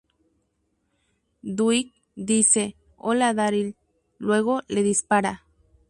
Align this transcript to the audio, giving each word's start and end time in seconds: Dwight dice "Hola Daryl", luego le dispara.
Dwight 1.43 1.93
dice 2.15 2.75
"Hola 2.97 3.35
Daryl", 3.35 3.75
luego 4.17 4.63
le 4.67 4.81
dispara. 4.81 5.45